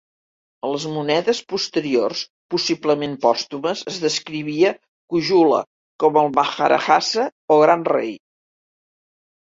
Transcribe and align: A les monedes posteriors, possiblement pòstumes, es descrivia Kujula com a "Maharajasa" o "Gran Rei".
A 0.67 0.69
les 0.75 0.85
monedes 0.93 1.41
posteriors, 1.51 2.23
possiblement 2.53 3.13
pòstumes, 3.25 3.83
es 3.93 3.99
descrivia 4.05 4.71
Kujula 5.15 5.61
com 6.05 6.19
a 6.23 6.27
"Maharajasa" 6.39 7.31
o 7.57 7.59
"Gran 7.67 7.85
Rei". 7.95 8.11